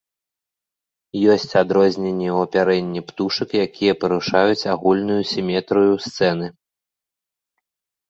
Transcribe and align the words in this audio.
Ёсць 1.33 1.53
адрозненні 1.63 2.29
ў 2.35 2.49
апярэнні 2.49 3.01
птушак, 3.11 3.49
якія 3.67 3.93
парушаюць 4.07 4.67
агульную 4.75 5.21
сіметрыю 5.37 5.93
сцэны. 6.11 6.47